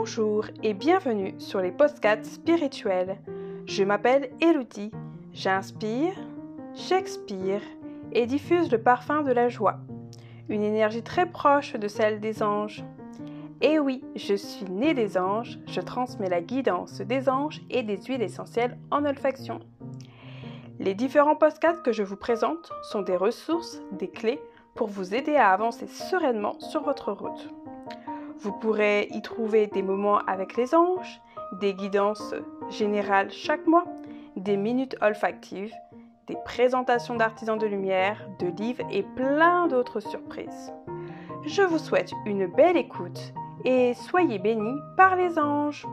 [0.00, 3.18] Bonjour et bienvenue sur les podcasts spirituels.
[3.66, 4.92] Je m'appelle Elodie,
[5.32, 6.14] j'inspire,
[6.72, 7.60] j'expire
[8.12, 9.80] et diffuse le parfum de la joie,
[10.48, 12.84] une énergie très proche de celle des anges.
[13.60, 18.00] Et oui, je suis née des anges, je transmets la guidance des anges et des
[18.00, 19.58] huiles essentielles en olfaction.
[20.78, 24.40] Les différents podcasts que je vous présente sont des ressources, des clés
[24.76, 27.50] pour vous aider à avancer sereinement sur votre route.
[28.40, 31.20] Vous pourrez y trouver des moments avec les anges,
[31.60, 32.34] des guidances
[32.70, 33.84] générales chaque mois,
[34.36, 35.74] des minutes olfactives,
[36.28, 40.72] des présentations d'artisans de lumière, de livres et plein d'autres surprises.
[41.46, 43.32] Je vous souhaite une belle écoute
[43.64, 45.84] et soyez bénis par les anges.